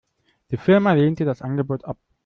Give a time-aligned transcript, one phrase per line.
[0.49, 1.99] Die Firma lehnte das Angebot ab.